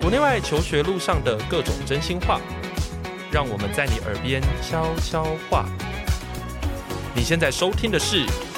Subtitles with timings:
[0.00, 2.40] 国内外求学路上的各种真心话，
[3.30, 5.66] 让我们在你耳边悄悄话。
[7.14, 8.49] 你现在收听的是。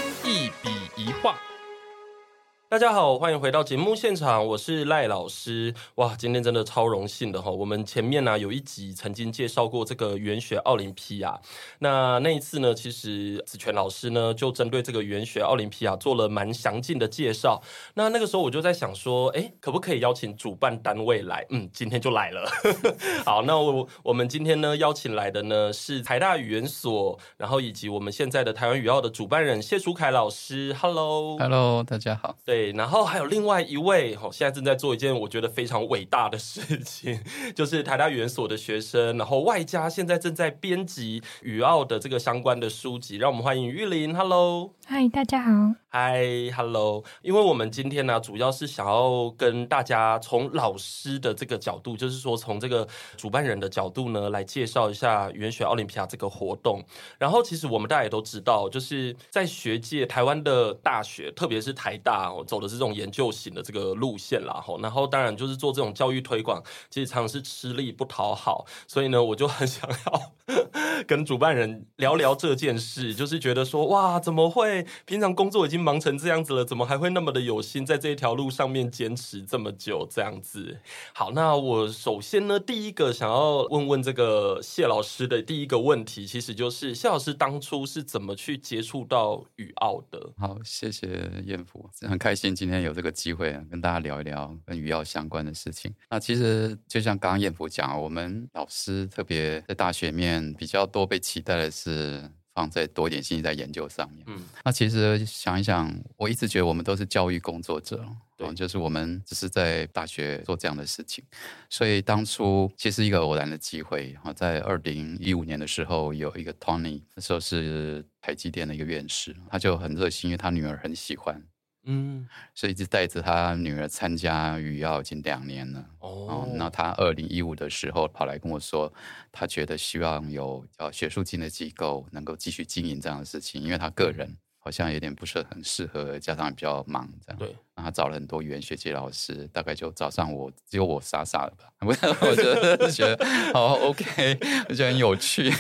[2.72, 5.74] 大家好，欢迎回到节目现场，我是赖老师。
[5.97, 7.51] 哇，今天真的超荣幸的哈！
[7.51, 11.38] 我们前面呢、啊、有一集曾经介绍过这个语言学奥林匹亚，
[11.80, 17.62] 那那一次呢，其实子权老师呢就针对这个语言学奥林匹亚做了蛮详尽的介绍。
[17.93, 21.45] 那那个时候我就在想说，哎，可不可以邀请主办单位来？
[21.51, 22.51] 嗯，今天就来了。
[23.27, 30.75] 好，那我我们今天呢邀请来的呢是台大语言所，然后以及我们现在的台湾语奥的主办人谢书凯老师。
[30.80, 32.34] Hello，Hello，大家好。
[32.47, 32.62] 对。
[32.71, 37.21] 然后还有另外一位，哦，现在正在做一件我觉得非常伟大的事情，
[37.55, 44.16] 就是台大语言所的学生，然后外加现在正在编辑语奥的这个相关的书籍，让我们欢迎玉林。
[44.16, 45.82] Hello，嗨，大家好。
[45.95, 46.24] 嗨
[46.56, 56.82] ，Hello，因为我们今天呢，主要是想要跟大家从老师的这个角度，就是说从这个主办人的角度呢，来介绍一下元选奥林匹亚这个活动。
[57.18, 64.54] 然后，其实我们大家也都知道，就是在学界，台湾的大学，特别是台大哦，走的是这种研究型的这个路线啦。
[64.64, 68.64] 吼，然后当然就是做这种教育推广，其实常常是吃力不讨好。
[68.88, 70.32] 所以呢，我就很想要
[71.06, 80.06] 跟主办人聊聊这件事，就是觉得说，哇，怎么会平常工作已经忙成这样子了，怎么还会那么的有心在这一条路上面坚持这么久？
[80.11, 80.78] 这样子，
[81.12, 90.33] 好，那我首先呢，第一个想要问问这个谢老师的第一个问题，其实就是谢老师当初是怎么去接触到雨奥的？
[90.39, 95.92] 好，谢谢彦福，很开心今天有这个机会跟大家聊一聊跟雨奥相关的事情。
[96.11, 102.30] 那其实就像刚刚彦福讲，我们老师特别在大学面比较多被期待的是。
[102.55, 104.25] 放在多一点心力在研究上面。
[104.27, 108.05] 嗯，那其实想一想，我一直觉得我们都是教育工作者，
[108.36, 111.25] 对，就是我们只是在大学做这样的事情。
[111.70, 121.42] 所以当初其实一个偶然的机会，啊在二零一五年的时候，有一个 Tony，那时候是台积电的一个院士，他就很热心，因为他女儿很喜欢。
[121.84, 125.84] 嗯，所以一直带着他女儿参加语要已经两年了。
[125.98, 128.93] 哦，那他二零一五的时候跑来跟我说，
[129.31, 134.37] 他觉得希望有呃学术性的机构能够继续经营这样的事情，因为他个人。
[134.65, 137.39] 好像有点不是很适合，加上比较忙这样。
[137.39, 141.65] 对，然后他找了很多语言学界老师，大概就找上我，只有我傻傻的吧。
[141.83, 142.45] 我我觉
[142.77, 145.53] 得觉得好 OK，我觉得很有趣，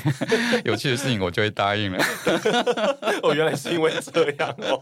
[0.64, 1.98] 有趣的事情我就会答应了。
[3.24, 4.80] 哦，原来是因为这样哦。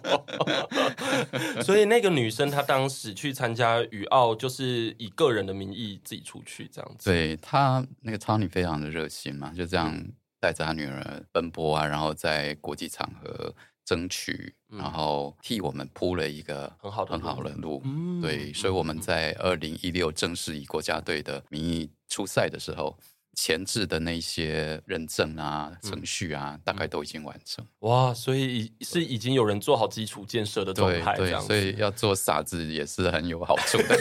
[1.64, 7.08] 所以那个女生她当时去参加语奥，就是以个人的名义自己出去这样子。
[7.08, 9.98] 对，她那个 Tony 非常的热心嘛，就这样
[10.38, 13.54] 带着她女儿奔波啊，然后在国际场合。
[13.90, 17.82] 争取，然后替我们铺了一个很好的很好的路。
[18.22, 22.96] 对，所以我们在二零一六正式以国家队的名义出赛的时候。
[23.34, 27.64] 前置的那些认证啊、程序啊，嗯、大概都已经完成。
[27.80, 33.96] 哇，所以是已经有人做好基础建设的状态，对，所以要做傻子也是很有好处的，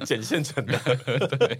[0.04, 0.78] 捡现成的。
[1.38, 1.58] 对，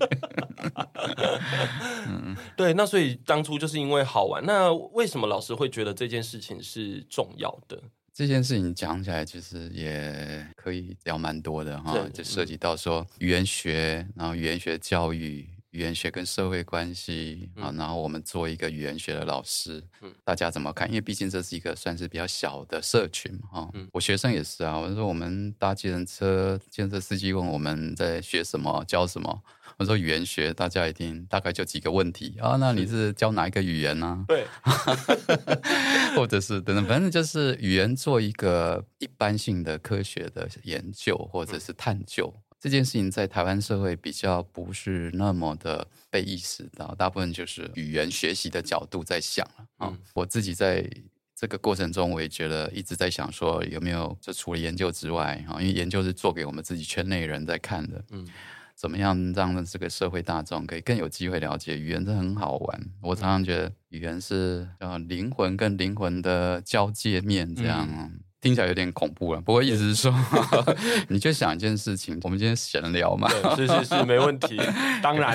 [2.06, 2.74] 嗯，对。
[2.74, 4.44] 那所以当初就是因为好玩。
[4.44, 7.82] 那为什么老师会觉得这件事情是重要的？
[8.12, 15.48] 这件事情讲起来其实也可以聊蛮多的哈，就涉及到说语言学，然后语言学教育。
[15.74, 19.82] 语言学跟社会关系啊，然后我们做一个语言学的老师，
[20.22, 20.88] 大家怎么看？
[20.88, 23.68] 因为毕竟这是一个算是比较小的社群哈。
[23.92, 29.42] 我学生也是啊，我说我们搭计程车，计程车司机问我们在学什么，教什么？
[29.76, 32.56] 我说语言学，大家一定大概就几个问题啊。
[32.60, 34.24] 那你是教哪一个语言呢？
[34.28, 34.46] 对，
[36.14, 42.32] 或者是等等，反正就是语言做一个一般性的科学的研究或者是探究。
[42.64, 49.88] 这件事情在台湾社会比较不是那么的被意识到，大部分就是语言学习的角度在想了啊。
[49.88, 50.82] 嗯，我自己在
[51.36, 58.02] 这个过程中，我也觉得一直在想说，有没有就除了研究之外啊，因为研究是做给我们自己圈内人在看的。
[58.12, 58.26] 嗯，
[58.74, 62.02] 怎么样让这个社会大众可以更有机会了解语言？
[62.02, 62.80] 这很好玩。
[63.02, 67.86] 我常常觉得语言是叫灵魂跟灵魂的交界面，这样。
[67.90, 70.14] 嗯听起来有点恐怖了，不过意思是说，
[71.08, 73.26] 你就想一件事情，我们今天闲聊嘛，
[73.56, 74.60] 是是是，没问题，
[75.02, 75.34] 当然。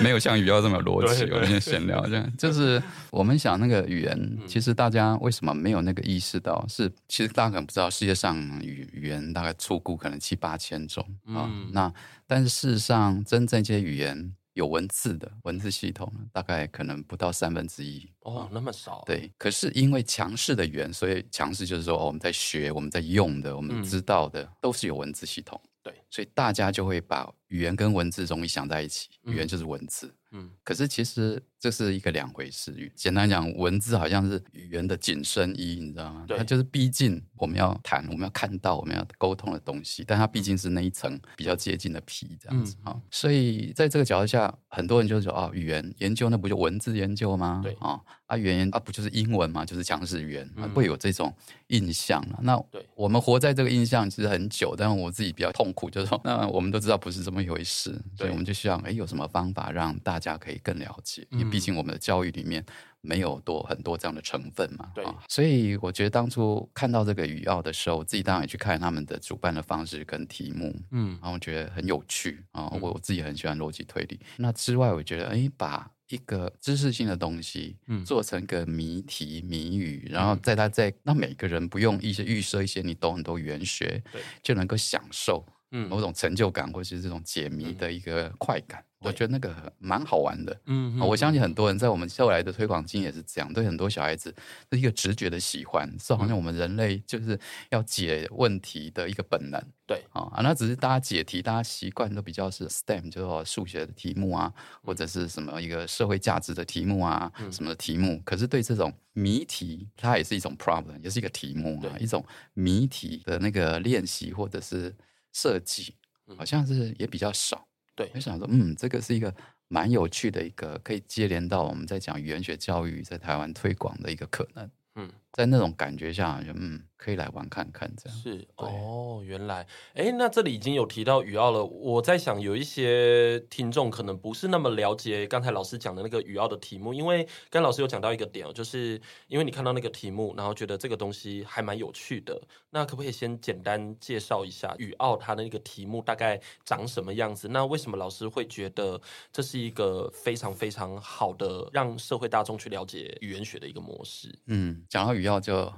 [0.00, 6.64] 没有像语奥这么逻辑，我们今天闲聊这样，就是我们想那个语言，其实大家为什么没有那个意识到？
[6.70, 11.92] 是其实大家可能不知道，世界上语语言大概粗估可能七八千种啊，嗯、那
[12.26, 14.32] 但是事实上，真正这些语言。
[14.54, 19.02] 有文字的文字系统，大概可能不到三分之一哦，那么少。
[19.06, 25.58] 对，可是因为强势的源，所以强势就是说，哦，我们在学，我们在用的，我们知道的，嗯、都是有文字系统。
[25.82, 30.14] 对，所以大家就会把语言跟文字容易想在一起，语言就是文字。
[30.34, 32.90] 嗯，可是其实这是一个两回事。
[32.94, 36.24] 简单讲，文字好像是语言的紧身衣，你知道吗？
[36.26, 42.92] 对，它就是逼近我们要谈、我们要看到、我们要沟通的东西，但它毕竟是那一层比较接近的皮，这样子啊。
[42.94, 47.60] 嗯、所以在这个角度下，很多人就说啊，语言研究那不就文字研究吗？
[47.62, 49.66] 对啊，啊，语言啊不就是英文吗？
[49.66, 51.30] 就是强势语言，嗯、会有这种
[51.66, 52.26] 印象。
[52.40, 62.62] 那对我们活在这个印象其实很久，但我自己比较痛苦，就是说，那我们都知道不是这么一回事，所以我们就希望，哎，有什么方法让大大家可以更了解，因为毕竟我们的教育里面
[63.00, 64.90] 没有多很多这样的成分嘛。
[64.94, 72.68] 对，所以我觉得当初看到这个语奥的时候，我自己当然也去看他们的主办的方式跟题目，嗯，然后我觉得很有趣啊。
[72.78, 74.20] 我我自己很喜欢逻辑推理。
[74.36, 85.88] 那之外，我觉得哎，把一个知识性的东西，嗯，做成个谜题谜语，然后在它在让每个人不用一些预设一些你懂很多语言学，对，就能够享受嗯。
[85.88, 88.82] 某种成就感，或者是这种解谜的一个快感。
[89.04, 94.32] 我觉得那个蛮好玩的，嗯，我相信很多人在我们后来的推广经验也是这样，对很多小孩子
[94.70, 97.36] 是一个直觉的喜欢，是好像我们人类就是
[97.70, 100.04] 要解问题的一个本能，对。
[100.12, 104.52] 啊，那只是大家解题，大家习惯都比较是 STEM，就是数学的题目啊，
[104.84, 114.94] 或者是什么一个社会价值的题目啊，什么的题目，可是对这种谜题，它也是一种 problem，也是一个题目啊，一种谜题的那个练习或者是
[115.32, 115.96] 设计，
[116.36, 117.66] 好像是也比较少。
[117.94, 119.34] 对，我想说，嗯，这个是一个
[119.68, 124.70] 蛮有趣的一个，可以接连到我们在讲语言学教育在台湾推广的一个可能。
[124.94, 126.82] 嗯，在那种感觉下，就嗯。
[127.02, 129.20] 可以来玩看看，这样是哦。
[129.24, 131.64] 原来，哎，那这里已经有提到语奥了。
[131.64, 142.40] 我在想，有一些听众可能不是那么了解刚才老师讲的那个语奥的题目，因为刚老师有讲到一个点哦，就是因为你看到那个题目，然后觉得这个东西还蛮有趣的。
[142.70, 147.48] 那可不可以先简单介绍一下语奥它的那个题目大概长什么样子？
[147.48, 149.00] 那为什么老师会觉得
[149.32, 154.32] 这是一个非常非常好的让社会大众去了解语言学的一个模式？
[154.46, 155.72] 嗯，讲到语奥就。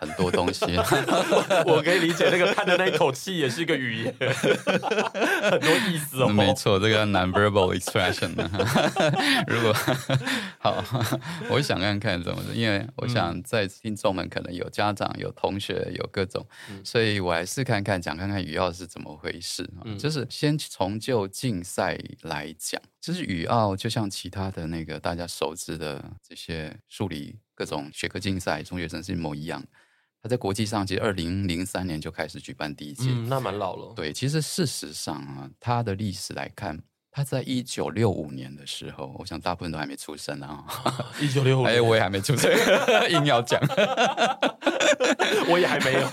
[0.00, 0.64] 很多东西，
[1.66, 4.14] 我可以理解那个看的那一口气也是一个语言，
[5.50, 6.28] 很多意思哦。
[6.28, 8.30] 没错，这个 nonverbal expression。
[9.48, 9.74] 如果
[10.60, 10.84] 好，
[11.50, 16.46] 我想看看怎么，因为我想在听众们可能有家长、有同学、有各种，
[16.84, 19.68] 所以我还是看看讲看看语奥是怎么回事。
[19.98, 29.60] 就是先从就竞赛来讲，就是语奥就像其他的那个大家熟知的这些数理各种学科竞赛、中学生是一模一样。
[30.22, 33.92] 他在国际上，其实二零零三年就开始举办第一届，嗯，那蛮老了。
[33.96, 40.64] 对，其实事实上啊，他的历史来看，他在一九六五年的时候，我想大部分都还没出生啊。
[41.20, 42.48] 一九六五，哎，我也还没出生，
[43.10, 43.60] 硬要讲，
[45.50, 46.08] 我也还没有。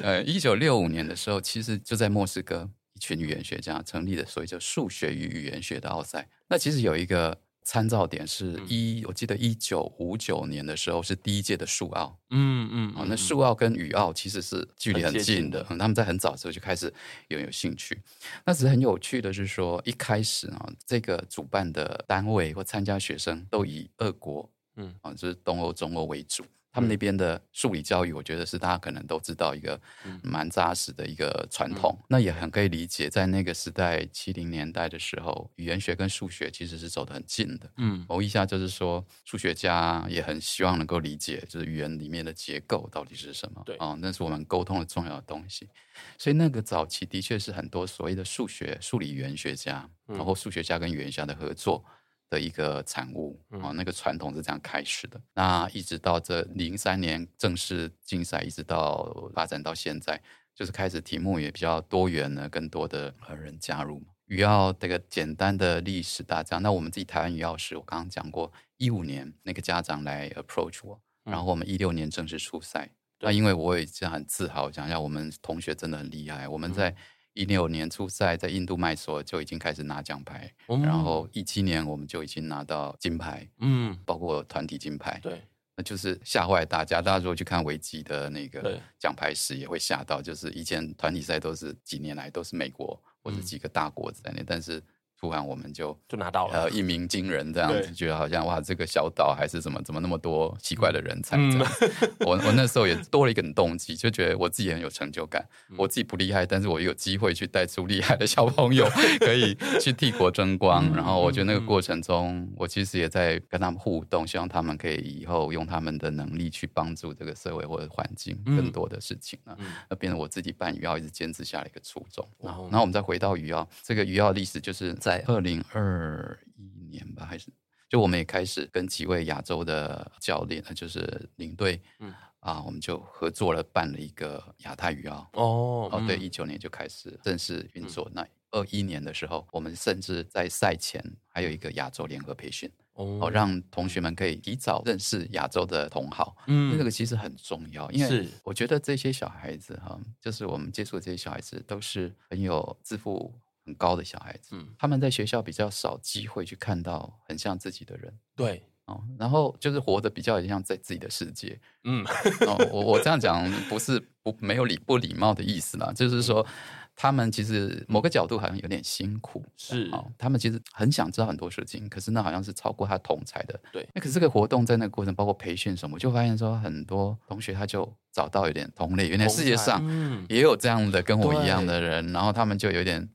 [0.00, 6.26] 呃，一九六五年的时候，其实就在莫斯科，一群语言学家成立的所谓叫数学与语言学的奥赛。
[6.48, 7.38] 那其实有一个。
[7.64, 16.92] 参照点是一，嗯、我记得一九五九年的时候是第一届的数奥，嗯嗯，哦，那数奥跟语奥其实是距离很近的，近他们在很早的时候就开始
[17.28, 18.00] 有有兴趣。
[18.44, 26.44] 那只是很有趣的是说，一开始啊，这个主办的单位或参加学生都以俄国，嗯啊，就是东欧、中欧为主。
[26.72, 29.78] 他们那边的数理教育，我觉得是大家可能都知道一个
[30.22, 31.96] 蛮扎实的一个传统。
[32.08, 37.70] 那也很可以理解，在那个时代七零年代的时候，语言学跟数学其实是走得很近的。
[37.76, 43.62] 嗯，我一下就是说，数学家也很希望能够理解，就是语言里面的结构到底是什么。
[43.66, 45.68] 对，哦，那是我们沟通的重要的东西。
[46.16, 51.84] 所以那个早期的确是很多所谓的数学、数理语言学家，然后数学家跟语言家的合作。
[52.32, 55.20] 的一个产物啊，那个传统是这样开始的。
[55.34, 60.18] 那一直到这零三年正式竞赛，一直到发展到现在，
[60.54, 64.02] 就是开始题目也比较多元了，更多的人加入。
[64.28, 72.88] 语奥这个简单的历史大纲，那我们自己台湾语奥是我刚刚讲过，一五年那个家长来 approach 我，然后我们一六年正式出赛。
[73.20, 76.96] 那因为我也这样很自豪，讲一下我们同学真的很厉害，我们在。
[77.34, 85.42] 一六年初赛在印度麦索就已经开始拿奖牌，嗯、然后一七年我们就已经拿到金牌，嗯，包括团体金牌，对，
[85.76, 87.00] 那就是吓坏大家。
[87.00, 94.82] 大家如果去看维基的那个奖牌史，也会吓到，就是以前团体赛都是几年来都是美国或者几个大国在那，嗯、但是
[95.22, 101.72] 突然我们就就拿到了，呃，一鸣惊人这样子，觉得好像哇，这个小岛还是怎么怎么那么多奇怪的人才这样。
[101.80, 105.46] 嗯、 我我那时候也多了一个动机，就觉得我自己很有成就感。
[105.70, 108.84] 嗯、我自己不厉害，但是我有机会去带出厉害的小朋友，
[109.20, 110.84] 可以去替国争光。
[110.90, 119.54] 嗯、然后我觉得那个过程中，我其实也在跟他们互动，希望他们可以以后用他们的能力去帮助这个社会或者环境更多的事情啊。
[119.60, 122.28] 嗯、那变成我自己办鱼奥一直坚持下来一个初衷。
[122.40, 127.50] 然后，然后我们再回到鱼奥，这个鱼奥历史就是在二零二一年吧，还是
[127.88, 135.28] 就我们也开始跟几位亚洲的教练，就是领队，嗯啊，我们就合作了，办了一个亚太语奥。
[135.34, 138.06] 哦，哦，对，一九年就开始正式运作。
[138.10, 142.70] 嗯、那二一年的时候，我们甚至在赛前还有一个亚洲联合培训。
[142.94, 162.04] 哦，让同学们可以提早认识亚洲的同好，嗯，那个其实很重要，因为我觉得这些小孩子哈，就是我们接触的这些小孩子都是很有自负很高的小孩子，嗯，他们在学校比较少机会去看到很像自己的人，对，哦，然后就是活得比较像在自己的世界，嗯，
[162.46, 166.46] 哦，我我这样讲不是不没有礼不礼貌的意思啦，就是说。
[166.94, 169.88] 他们其实某个角度好像有点辛苦，是。
[169.90, 173.58] 啊，他们其实很想知道很多事情，可是那好像是超过他同才的。
[173.72, 179.82] 对，那可是这个活动在那个过程，包括培训什么，我就发现说很多同学他就找到有点同类，原来世界上
[180.28, 183.08] 也有这样的跟我一样的人，嗯、然后他们就有点。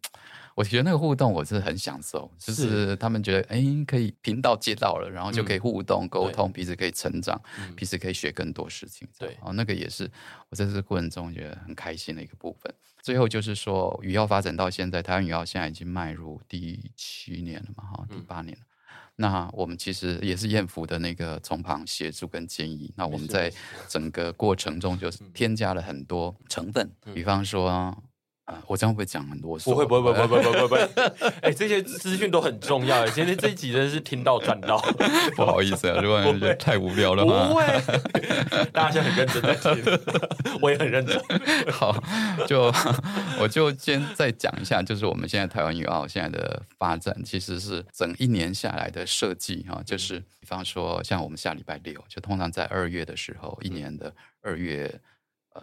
[0.57, 7.39] 我觉得那个互动我是很享受，就是他们觉得哎，可以频道接到了，然后就可以互动沟通，彼此可以成长，
[7.75, 9.07] 彼此可以学更多事情。
[9.19, 10.09] 对，哦，那个也是
[10.49, 12.73] 我在这个过程中觉得很开心的一个部分。
[13.03, 18.63] 最后就是说，鱼奥发展到现在，台湾鱼奥现在已经迈入第七年了嘛，哈，第八年了。
[19.15, 22.91] 那我们其实也是艳福的那个从旁协助跟建议。
[22.95, 23.53] 那我们在
[23.87, 27.95] 整个过程中就是添加了很多成分，比方说。
[28.47, 29.59] 啊，我这样会不会讲很多？
[29.59, 31.29] 不会，不会，不会，不会，不会，不会。
[31.43, 33.05] 哎，这些资讯都很重要。
[33.09, 34.77] 今天这一集真的是听到赚到，
[35.35, 37.49] 不好意思啊，如果觉得太无聊了吗？
[37.49, 37.65] 不会，
[38.71, 39.83] 大家很认真在听，
[40.63, 41.21] 我也很认真。
[41.69, 41.93] 好，
[42.47, 42.73] 就
[43.37, 55.01] 我就先再讲一下，就是我们现在台湾鱼奥现在的发展，其实是整一年下来的设计哈，就是比方说像我们下礼拜六，就通常在二月的时候，一年的二月。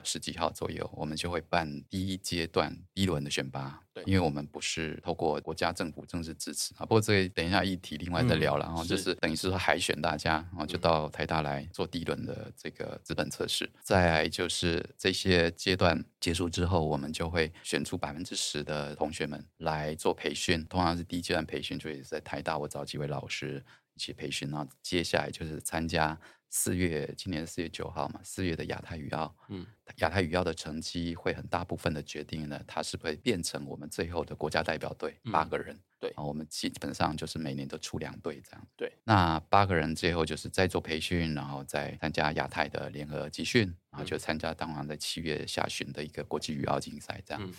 [0.03, 3.81] 十几号左右，我们就会办第一阶段第一轮的选拔。
[3.93, 6.81] 对，因为我们不是透过国家政府正式支持啊。
[6.81, 8.67] 不过这个等一下议题另外再聊了。
[8.67, 13.65] 然后、嗯、就是等于是说海选大家，然后就到台大来做第一轮的这个资本测试。
[13.67, 20.65] 嗯、再来就是这些阶段结束之后，我们就会选出百分之十的同学们来做培训。
[20.67, 24.51] 通常是第一阶段培训，就也是在台大我找几位老师一起培训。
[24.51, 26.19] 然后接下来就是参加。
[26.57, 47.53] 四月，今年四月九号嘛，四月的亚太语奥，嗯，亚太语奥的成绩会很大部分的决定呢，它是不会变成我们最后的国家代表队八个人，对，我们基本上就是每年都出两队这样，对，那八个人最后就是再做培训，然后再参加亚太的联合集训，然后就参加当晚在七月下旬的一个国际羽奥竞赛这样，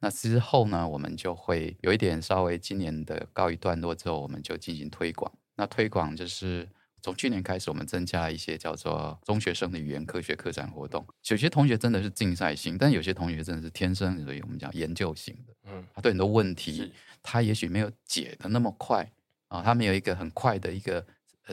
[0.00, 6.68] 那之后呢，我们就会有一点稍微今年的告一段落之后，我们就进行推广，那推广就是。
[7.04, 11.06] 从去年开始，我们增加了一些叫做中学生的语言科学科展活动。
[11.28, 15.52] 有些同学真的是竞赛型，但有些同学真的是天生，所以我们讲研究型的。
[15.66, 16.90] 嗯，他对很多问题，
[17.22, 19.06] 他也许没有解的那么快
[19.48, 21.04] 啊，他没有一个很快的一个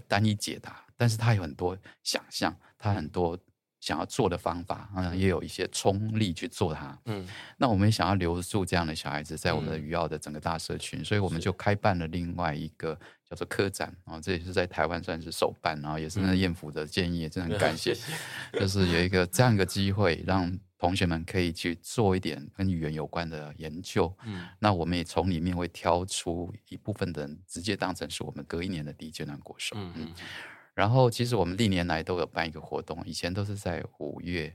[0.08, 3.38] 单一解答，但是他有很多想象，他很多。
[3.82, 6.96] 想要做的方法，嗯，也有一些冲力去做它。
[7.06, 7.28] 嗯，
[7.58, 12.96] 那我们也想要留住这样的小孩子在我们的鱼奥的整个大社群，嗯、所以我们就开办了另外一个
[13.32, 17.94] 叫做科展啊，这也是在台湾算是首办，然后也是那艳福的建议，也真的很感谢。
[18.52, 24.14] 嗯、就是有一个这样一个机会，让同学们可以去做一点跟语言有关的研究。
[24.26, 29.78] 嗯，那我们也从里面会挑出一部分的人，直接当成是我们隔一年的第一阶段国手。
[29.80, 29.94] 嗯。
[29.96, 30.14] 嗯
[30.74, 34.54] 然后，其实我们历年来都有办一个活动，以前都是在五月。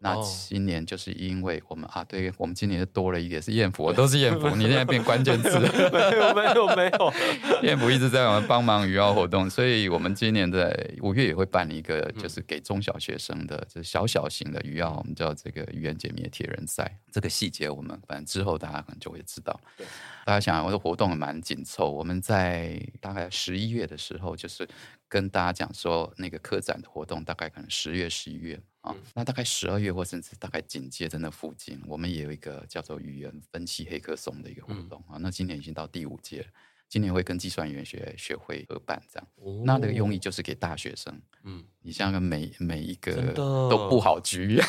[0.00, 7.12] 那今年就是因为我们、哦、啊，对我们今年多了一个是艳福，都是艳福， 你现在变关键词，没有没有没有，
[7.66, 16.96] 艳福一直在我们帮忙鱼奥活动，所以我们今年在五月也会办一个，就是给中小学生的，就是小小型的鱼奥，我们叫这个语言解谜铁人赛。
[17.10, 19.58] 这个细节我们反正之后大家可能就会知道。
[19.76, 19.84] 对，
[20.24, 24.68] 大家想，我的活动还蛮紧凑，我们在大概十一月的时候，就是
[25.08, 28.60] 跟大家讲说，那个科展的活动大概可能十月、十一月。
[28.80, 35.16] 啊，那大概十二月或甚至大概紧接着那附近，我们也有一个叫做语言分析黑客松的一个活动啊。
[35.16, 36.48] 嗯、那今年已经到第五届了，
[36.88, 39.28] 今年会跟计算语言学学会合办这样。
[39.36, 44.60] 哦、那这个用意就是给大学生，嗯，你像个每每一个都不好局。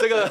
[0.00, 0.30] 这个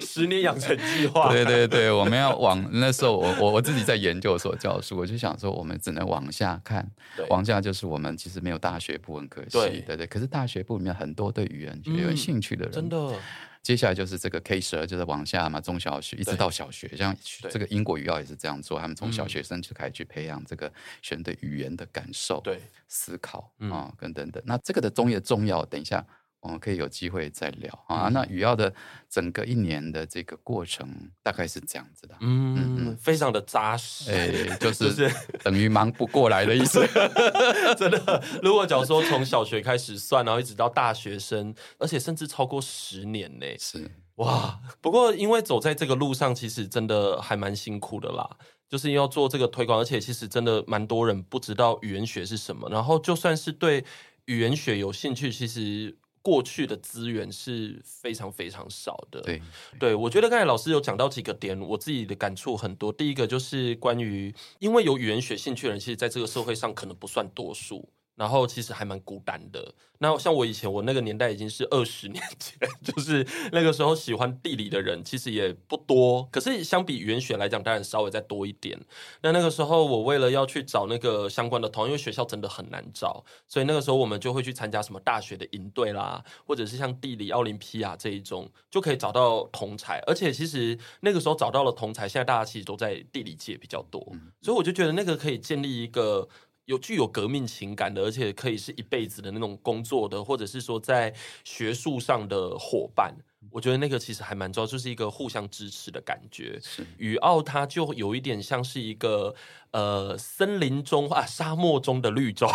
[0.00, 1.30] 十年养成计划。
[1.30, 6.90] 对对对，我们要往那时候我我我自己在研究所教书，我就想说，我们只能往下看，
[7.28, 10.06] 往下就是我们其实没有大学部，很可惜，对对对。
[10.06, 13.14] 可是大学部里面很多对语言学有兴趣的人，真的。
[13.62, 17.16] 接下来就是这个 K 十二，就是往下嘛，中小学一直到小学，像
[17.50, 24.42] 这个英国语奥也是这样做，他们从小学生就开始去培养这个选对语言的感受、对思考啊，跟等等。
[24.46, 26.04] 那这个的中也重要，等一下。
[26.40, 28.08] 我们可以有机会再聊啊。
[28.12, 28.72] 那雨奥的
[29.08, 30.88] 整个一年的这个过程
[31.22, 34.28] 大概是这样子的，嗯嗯，非常的扎实，哎，
[34.58, 35.10] 就是
[35.44, 36.80] 等于忙不过来的意思。
[37.78, 44.58] 真的，如果假如说从小学开始算，然后一直到大学生，而且甚至超过十年呢，是哇。
[44.80, 48.28] 不过因为走在这个路上，其实真的还蛮辛苦的啦，
[48.68, 53.84] 就是要做这个推广，而且其实真的蛮多人不知道语言学是什么，然后就算是对
[54.24, 55.96] 语言学有兴趣，其实。
[56.22, 59.20] 过去的资源是非常非常少的。
[59.22, 59.42] 对，
[59.78, 62.92] 对，我觉得刚才老师有讲到几个点，我自己的感触很多。
[62.92, 67.88] 第一个就是关于，因为有语言学兴趣的人，其实在这个社会上可能不算多数。
[68.20, 69.74] 然后其实还蛮孤单的。
[69.96, 76.28] 那像我以前，我那个年代已经是二十年前， 就是那个时候喜欢地理的人其实也不多。
[76.30, 78.78] 可是相比语言学来讲，当然稍微再多一点。
[79.22, 89.98] 那那个时候，我为了要去找那个相关的同，因为学校真的很难找，所以那个时候我们就会去参加什么大学的营队啦，或者是像地理奥林匹亚这一种，就可以找到同才。
[90.06, 94.00] 而且其实那个时候找到了同才，现在大家其实都在地理界比较多，
[94.42, 96.28] 所以我就觉得那个可以建立一个。
[96.66, 101.14] 有具有革命情感的，而且可以是一辈子的那种工作的，或者是说在
[101.44, 103.14] 学术上的伙伴，
[103.50, 106.60] 我觉得那个其实还蛮重要，就是一个互相支持的感觉。
[106.98, 109.34] 雨奥它就有一点像是一个。
[109.72, 112.48] 呃，森林中啊，沙漠中的绿洲，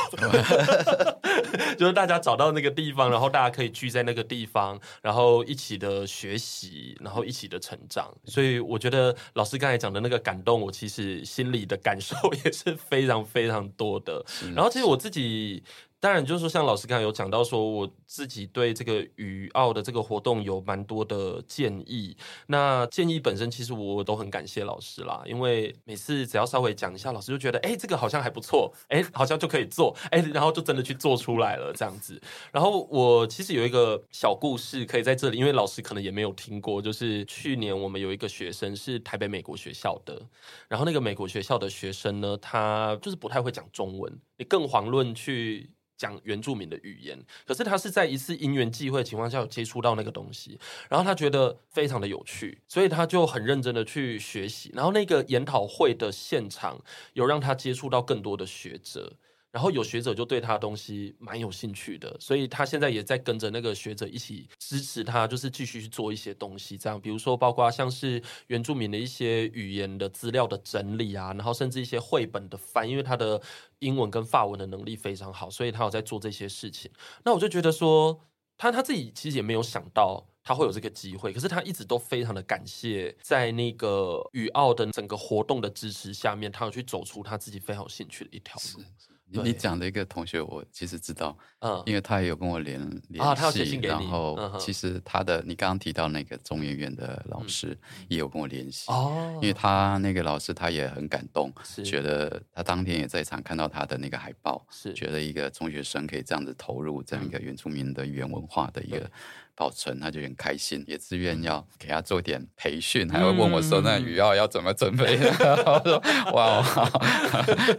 [1.80, 8.14] 就是大家找到那个地方，然后大家可以聚在那个地方，然后一起的学习，然后一起的成长。
[8.26, 14.22] 所以我觉得老师刚才讲的那个感动，我其实心里的感受 也是非常非常多的。
[14.54, 15.64] 然后其实我自己。
[16.00, 22.16] 当然，就是说，像老师刚才有讲到，说我自己对这个语奥的这个活动有蛮多的建议。
[22.46, 32.22] 那建议本身，其实我都很感谢老师啦，因为每次只要稍微讲一下，老师就觉得，哎，这个好像还不错，哎，好像就可以做，哎，然后就真的去做出来了这样子。
[32.52, 40.22] 然后我其实有一个小故事可以在这里，因为老师可能也没有听过，就是去年我们有一个学生是台北美国学校的，
[40.68, 45.70] 然后那个美国学校的学生呢，他就是不太会讲中文，你更遑论去。
[45.98, 47.18] 讲原住民的语言，
[47.48, 54.70] 可是他是在一次因缘际会情况下接触到那个东西，然后他觉得非常的有趣，所以他就很认真的去学习。
[54.74, 56.78] 然后那个研讨会的现场
[57.14, 59.14] 有让他接触到更多的学者。
[59.56, 73.42] 然后有学者就对他的东西蛮有兴趣的，所以他现在也在跟着那个学者一起支持他，就是继续去做一些东西，这样，比如说包括像是原住民的一些语言的资料的整理啊，然后甚至一些绘本的翻，因为他的
[73.80, 76.92] 英文跟法文的能力非常好，所以他有在做这些事情。
[77.24, 78.20] 那我就觉得说，
[78.58, 88.84] 他他自己其实也没有想到他会有这个机会，可是他一直都非常的感谢，在那个语奥的整个活动的支持下面，他有去走出他自己非常有兴趣的一条路。
[89.28, 101.84] 你讲的一个同学，我其实知道，嗯，因为他也有跟我联联系，啊，他有写信给你，然后其实他的你刚刚提到那个中研院的老师也有跟我联系，哦，因为他那个老师他也很感动，是。
[101.84, 104.94] 觉得他当天也在场看到他的那个海报，是。
[104.94, 109.10] 觉得一个中学生可以这样子投入这样一个原住民的语言文化的一个。
[109.56, 115.18] 保存，他就很开心，也自愿要给他做点培训，还会问我说：“那语奥要怎么准备？”
[115.66, 115.98] 我说
[116.36, 116.62] ：“哇，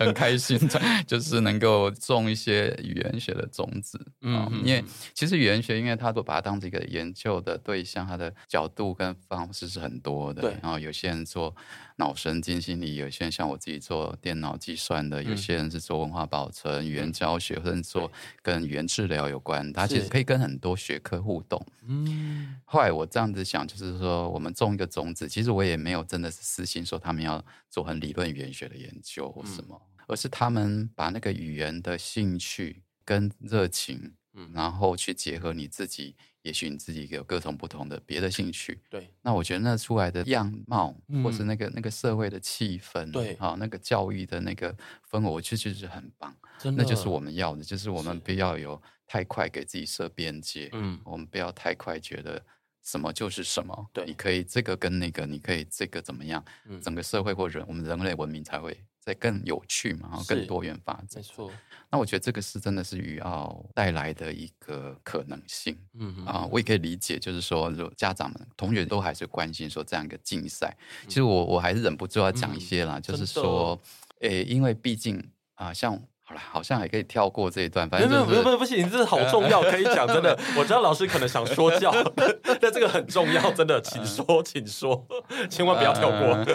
[0.00, 0.58] 很开心，
[1.06, 4.82] 就是能够种一些语言学的种子。”嗯，因为
[5.14, 10.50] 其实语言学，因为他都把它当成一个研究的对象，他的角度跟方式是很多的。
[10.62, 11.54] 然后有些人做。
[11.96, 18.10] 脑神经心理，有些人像我自己做电脑计算的，有些人是做文化保存、语言教学，或者做
[18.42, 21.64] 跟语言治疗有关，它其实可以跟很多学科互动。
[21.88, 34.12] 嗯，后来我这样子想，就是说我们种一个种子，其实我也没有真的是私心说他们要做很理论语言学的研究或什么，而是他们把那个语言的兴趣跟热情，
[34.52, 36.14] 然后去结合你自己。
[36.42, 39.10] 也许你自己有各种不同的别的兴趣，对。
[39.20, 44.72] 那我觉得那出来的样貌，嗯、或是那个那个社会的气氛，对，啊，那个教育的那个
[45.10, 46.32] 氛围，我觉得就是很棒。
[46.56, 52.40] 真的，那就是我们要的，就是我们不要有太快给自己设边界，嗯，我们不要太快觉得
[52.84, 53.90] 什么就是什么。
[53.92, 56.44] 对，你可以这个跟那个，你可以这个怎么样？
[56.66, 58.80] 嗯、整个社会或人，我们人类文明才会。
[59.06, 61.08] 再更有趣嘛，然后更多元发展。
[61.14, 61.48] 没错。
[61.88, 65.78] 那我觉得这个是真的是语奥带来的一个可能性。
[65.94, 73.80] 嗯啊、呃，我也可以理解，就是说，如果家长们、同学都还是关心说这样一个竞赛，嗯、其实我我还是忍不住要讲一些啦，嗯、就是说，
[74.22, 75.16] 诶，因为毕竟
[75.54, 76.02] 啊、呃，像。
[76.28, 77.88] 好了，好像还可以跳过这一段。
[77.88, 80.04] 反正没有没有没有，不行，这是好重要，可以讲。
[80.08, 81.94] 真的， 我知道老师可能想说教，
[82.60, 85.06] 但这个很重要，真的，请说，请说，
[85.48, 86.18] 千万不要跳过。
[86.18, 86.46] 呃、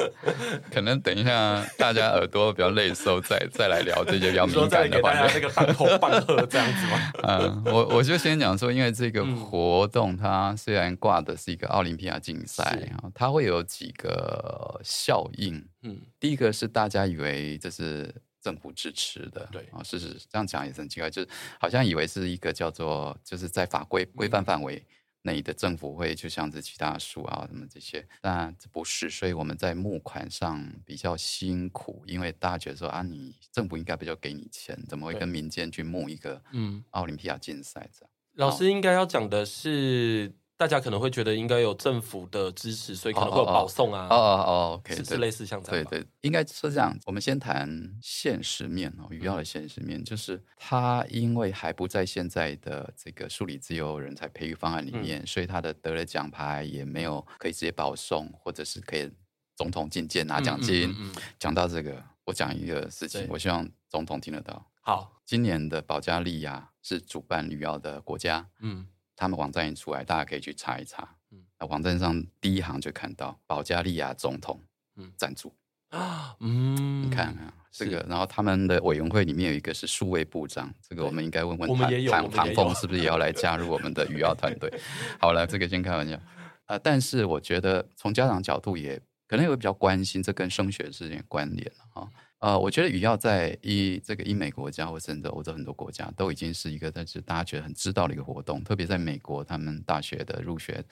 [0.69, 5.33] 可能等一下大家耳朵比较累的时候，再再来聊这些比较敏感的话题。
[5.35, 7.13] 这个当头半喝这样子吗？
[7.23, 12.77] 嗯， 我我就先讲说，因为这个活动它虽然挂的是一个奥林匹亚竞赛，
[13.15, 15.65] 它会有几个效应。
[15.83, 18.13] 嗯，第一个是大家以为这是。
[18.41, 24.83] 政府支持的，对啊，事实这样讲也是很奇怪，就是好像以为是一个叫做就是在法规规范范围
[25.21, 38.09] 内的政府会，就像是其他书啊什么这些，但这不是，所以我们在募款上比较辛苦，因为大家觉得说啊，你政府应该比较给你钱，怎么会跟民间去募一个嗯奥林匹亚竞赛这样？
[38.33, 40.33] 老师应该要讲的是。
[40.61, 44.05] 大家可能会觉得应该有政府的支持，所以可能会有保送啊。
[44.11, 45.83] 哦哦哦是是类似像这样。
[45.89, 46.95] 对对，应该是这样。
[47.07, 47.67] 我们先谈
[47.99, 59.11] 现实面哦，语奥的现实面，嗯、就是他因为还不在现在的这个数理自由人才培育方案里面，嗯、所以他的得了奖牌也没有可以直接保送，或者是可以
[59.55, 60.93] 总统觐见拿奖金。
[60.95, 64.63] 嗯讲到这个，我讲一个事情，我希望总统听得到。
[64.81, 68.47] 好，今年的保加利亚是主办语奥的国家。
[68.59, 68.85] 嗯。
[69.21, 71.07] 他们网站一出来，大家可以去查一查。
[71.29, 74.59] 嗯，那网站上第一行就看到保加利亚总统
[74.95, 75.11] 嗯。
[75.15, 75.53] 赞助。
[75.89, 84.73] 啊，嗯，你看啊，这个，然后他们的委员会里面有一个是数位部长，这个我们应该问问唐唐唐凤是不是也要来加入我们的语奥团队？
[85.21, 86.19] 好了，这个先开玩笑。
[86.65, 92.09] 啊，但是我觉得从家长角度也可能也会比较关心，这跟升学是有点关联啊。
[92.41, 98.63] 呃，我觉得语耀在一这个英美国家或甚至欧洲很多国家都已经是一个，但是大家觉得很知道的一个活动。
[98.63, 100.83] 特别在美国，他们大学的入学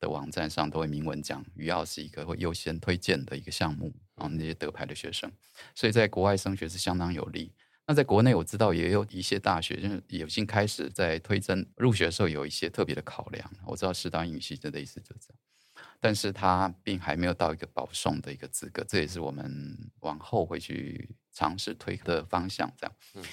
[0.00, 5.30] 的网站上都会明文讲，语耀是一个会优先推荐的一个项目啊，那些得牌的学生，
[5.76, 7.52] 所以在国外升学是相当有利。
[7.86, 13.48] 那在国内，我知道也有一些大学就是已经开始在推甄入学的时候有一些特别的考量。
[13.64, 15.38] 我知道师大英语系的意思就是这样。
[16.00, 22.70] 但是他并还没有到一个保送的一个资格，这也是我们往后会去尝试推的方向。
[22.76, 23.24] 这样，嗯、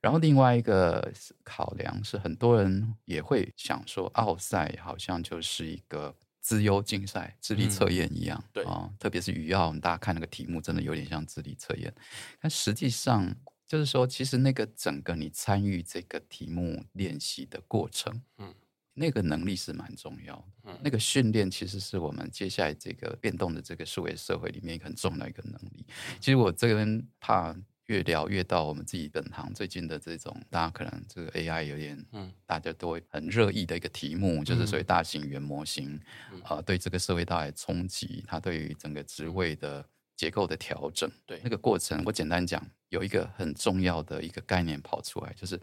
[0.00, 1.12] 然后另外一个
[1.44, 11.94] 考量是，很多人也会想说，奥赛好像就是一个资优竞赛、智力测验一样，嗯、对啊，特别是语奥，大家看那个题目，真的有点像智力测验。
[12.40, 13.34] 但实际上，
[13.66, 18.54] 就是说，其实那个整个你参与这个题目练习的过程，嗯。
[18.98, 25.86] 那个能力是蛮重要的，嗯、那个训练其实是我们接下来这个变动的这个数位社会里面很重要的一个能力。
[26.18, 27.56] 其实我这边怕
[27.86, 35.98] 越聊越到我们自己本行最近的这种，大家可能这个 AI 有点，嗯，大家都会很热议的一个题目，嗯、就是所谓大型语言模型，
[36.42, 41.40] 啊、对这个社会带来冲击，它对于整个职位的结构的调整，对。
[41.44, 45.60] 那个过程，我简单讲，有一个很重要的一个概念跑出来，就是。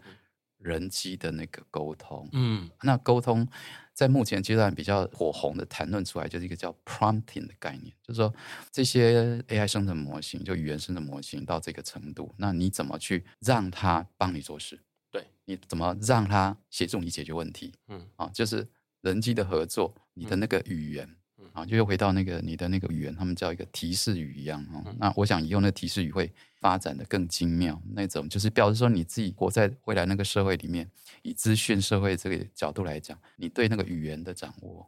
[0.66, 3.46] 人机的那个沟通，嗯，那沟通
[3.94, 8.34] 在目前阶段比较火红的谈论出来，就是一个叫 prompting 的概念，就是说
[8.72, 14.80] 这些 AI 生成模型，就语言生成模型到这个程度，那你怎么去让它帮你做事？
[15.10, 17.72] 对，你怎么让它协助你解决问题？
[17.88, 18.66] 嗯，啊，就是
[19.02, 21.06] 人机的合作，你的那个语言。
[21.06, 21.16] 嗯
[21.56, 24.84] 啊，就又回到那个你的那个语言，他们叫一个提示语一样哈。
[24.98, 30.86] 那我想以后那提示语会发展的更精妙，那种就是表示说你自己活在未来那个社会里面，
[31.22, 34.86] 以资讯社会这个角度来讲，你对那个语言的掌握，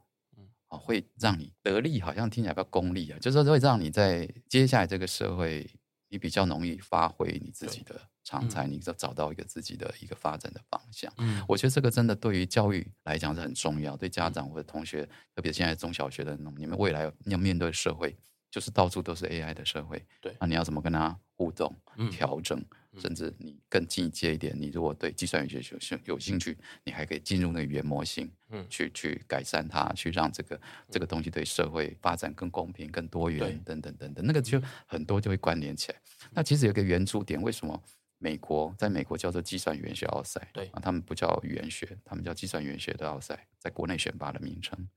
[0.68, 5.66] 啊，会让你得力，好像听起来比较功利啊，就是说会让你在接下来这个社会，
[6.10, 7.98] 你比较容易发挥你自己的。
[8.28, 11.10] 长才，你就找到一个自己的一个发展的方向。
[11.16, 18.14] 嗯，我觉得这个真的对于教育来讲是很重要，对家长或者同学，特别现在中小学的，你们未来要面对的社会，
[18.50, 20.04] 就是到处都是 AI 的社会。
[20.20, 21.74] 对，那你要怎么跟他互动、
[22.10, 22.62] 调整，
[22.98, 30.60] 甚至你更进阶一点，你如果对计算语学有有兴趣，你还可以进入那个语言模型，嗯，去去改善它，去让这个
[30.90, 35.98] 这个东西对社会发展更公平、更多元，等等等等，那个就很多就会关联起来。
[36.32, 37.82] 那其实有个圆珠点，为什么？
[38.18, 40.66] 美国在美国叫做计算语言学奥赛，对。
[40.72, 44.88] 啊，他们不叫语言学，他们叫计算语言学的奥赛，在国内选拔的名称，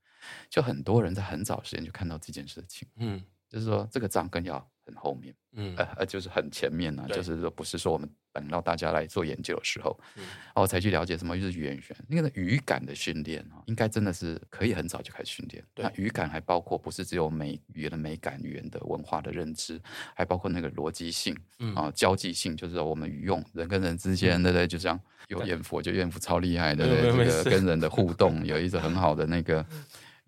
[0.50, 15.64] 就很多人在很早时间就看到这件事情，嗯，就是说这个账更要很后面，嗯呃呃，就是很前面呢、啊，就是说不是说我们等到大家来做研究的时候，嗯、然后才去了解什么就是语言学，那个语感的训练啊，应该真的是可以很早就开始训练。
[15.76, 19.80] 那语感还包括不是只有美语言的美感、语言的文化的认知，
[20.16, 24.68] 还包括那个逻辑性，嗯啊，交际性，就是我们语用人跟人之间，对不对？
[24.68, 27.26] 就像有艳福，就艳福超厉害的，对不对？
[27.26, 29.66] 这个跟人的互动 有一个很好的那个。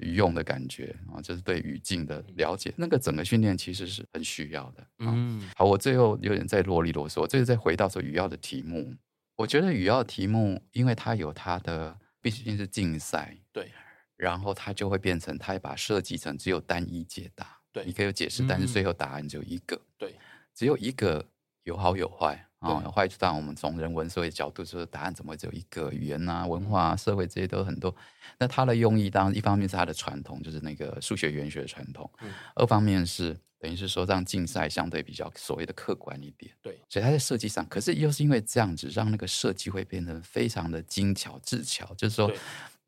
[0.03, 4.87] 语用的感觉啊，就是对语境的了解，那个整个训练其实是很需要的。
[4.99, 8.93] 嗯，好，我最后有点在啰里啰嗦，最后再回到说语要的题目，
[9.35, 13.71] 我觉得语要的题目，因为它有它的，毕竟是竞赛，对，
[14.15, 18.29] 然后它就会变成，它把设计成只有单一解答，对，你可以有解。
[18.29, 20.15] 释，但是最后答案只有一个，对，
[20.53, 21.25] 只有一个，
[21.63, 22.47] 有好有坏。
[22.63, 25.91] 啊，坏处当然我们从人文社会角度说，答案怎么会只有一个？
[25.91, 27.93] 语言啊、文化啊、社会这些都很多。
[28.39, 36.51] 那它的用意，当然一方面是它的传统，就是那个数学语言学的传统；嗯、二方面是等于是说让竞赛相对比较所谓的客观一点。
[36.61, 41.93] 对，所以它在设计上，可是又是因为这样子，让那个设计会变成非常的精巧、智巧。
[41.95, 42.31] 就是说，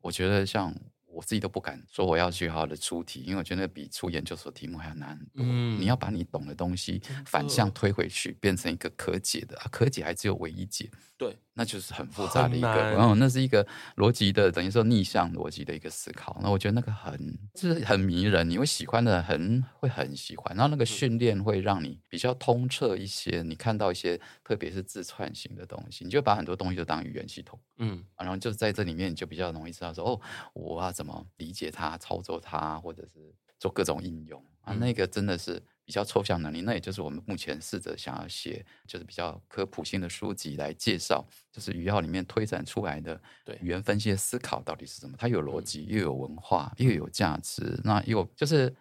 [0.00, 0.74] 我觉得像。
[1.16, 5.18] 我自己都不敢说我要去好好的出题，因为我觉得比出研究所题目还要难。
[5.34, 10.90] 嗯，你要把你懂的东西反向推回去，变成一个可解的，啊、可解还只有唯一解。
[11.16, 13.66] 对，那就是很复杂的一个，然后那是一个
[13.96, 16.38] 逻辑的，等于说逆向逻辑的一个思考。
[16.42, 20.54] 那我觉得那个很就是很迷人，你会喜欢的很会很喜欢。
[20.54, 27.58] 然后那个训练会让你比较通彻一些，你看到一些特别是自串型的东西，你就把很多东西都当语言系统。
[27.78, 30.20] 嗯，然后就在这里面，你就比较容易知道说，哦，
[30.52, 34.74] 我要怎么理解它、操作它，或者是做各种应用啊。
[34.74, 35.62] 那个真的是。
[35.86, 43.22] 比较抽象能力，那也就是我们目前试着想要写，就是比较科普性的书籍来介绍，就是语料里面推展出来的
[43.60, 45.14] 语言分析的思考到底是什么？
[45.16, 48.74] 它有逻辑，又有文化，又有价值，那又就是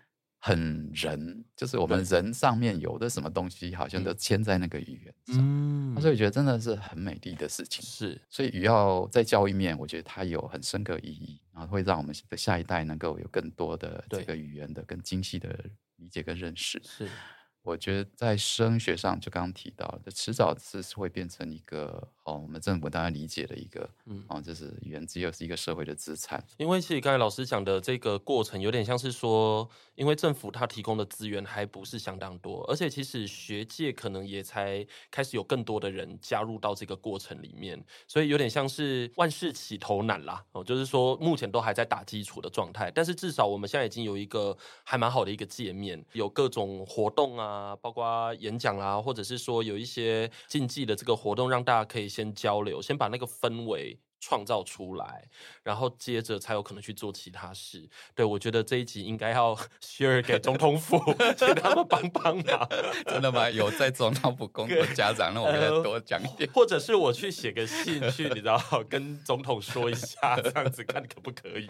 [0.45, 5.38] 很人，就是我们人上面有的什么东西，好像都牵在那个语言上。
[5.39, 7.84] 嗯，所以我觉得真的是很美丽的事情。
[7.84, 15.49] 是，所以语要在教育面，我觉得它有很深刻意义，然后会让我们的下一代能够有更多的这个语言的更精细的。
[15.97, 17.08] 理解跟认识是，
[17.65, 22.08] 我觉得在升学上，就刚刚提到的，迟早是会变成一个。
[22.25, 26.43] 哦，我们政府当然理解的一个，嗯，哦，就是语言只有是一个社会的资产。
[26.58, 40.43] 因为其实刚才老师讲的这个过程，有点像是说，因为政府它提供的资源还不是相当多，而且其实学界可能也才开始有更多的人加入到这个过程里面，所以有点像是万事起头难啦。
[40.54, 52.05] 哦，就是说目前都还在打基础的状态，但是至少我们现在已经有一个还蛮好的一个界面，有各种活动啊，包括演讲啦，或者是说有一些竞技的这个活动，让大家可以。
[52.15, 55.27] 先交流，先把那个氛围创造出来，
[55.63, 57.89] 然后接着才有可能去做其他事。
[58.13, 60.97] 对，我觉得这一集应该要 share 给总统府，
[61.35, 62.69] 请他们帮帮忙。
[63.05, 63.49] 真的吗？
[63.49, 66.49] 有在总统府工作的家长，那我们再多讲一点。
[66.53, 71.67] 或者是我去写个信去，你知道，跟总统说一下，这样子看可不可以？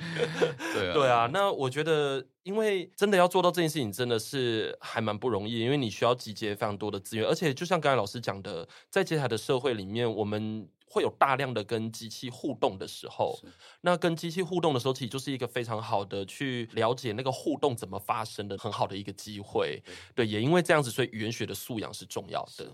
[0.73, 1.29] 对啊，对啊。
[1.33, 10.69] 那我觉得，因为真的要做到这件事情，真的是还蛮不容易，因为你需要集结非常多的资源，而且就像刚才老师讲的，在接下来的社会里面，我们。
[10.87, 13.37] 会有大量的跟机器互动的时候，
[13.81, 19.83] 那跟机器互动的时候，其实就是一个非常好的去了解那个互动怎么发生的很好的一个机会。
[20.13, 22.65] 对，对，也因为这样子，所以语言学的素养是重要的。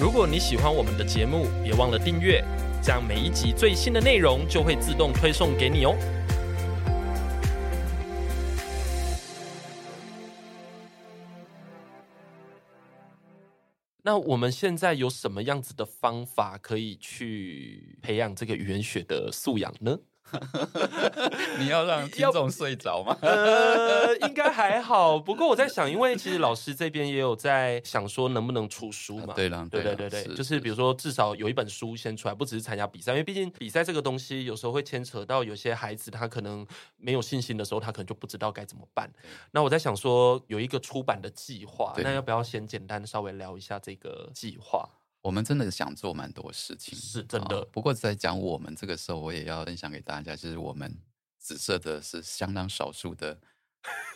[0.00, 2.42] 如果你喜欢我们的节目，别忘了订阅，
[2.80, 5.94] 这样每一集最新的内容就会自动推送给你哦。
[14.02, 19.98] 那我们现在有什么样子的方法可以去培养这个语言学的素养呢？
[21.58, 23.16] 你要让听众睡着吗？
[23.22, 25.18] 呃，应该还好。
[25.18, 29.34] 不过我在想，因为其实老师这边也有在想说，能不能出书嘛？
[29.34, 39.10] 对了，对对对对，就是比如说至少有一本书先出来，不只是参加比赛，因为毕竟比赛这个东西有时候会牵扯到有些孩子他可能没有信心的时候，他可能就不知道该怎么办。
[39.52, 44.88] 那我在想说，有一个出版的计划，那要不要先简单稍微聊一下这个计划？
[45.28, 47.62] 我们真的想做蛮多事情，是真的。
[47.66, 50.90] 不过在讲我们这个时候，我也要分享给大家，就是我们
[51.36, 53.38] 紫色的是相当少数的，